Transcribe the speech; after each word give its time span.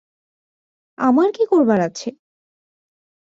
আমার 0.97 1.29
কী 1.35 1.43
করবার 1.51 1.79
আছে? 1.81 2.09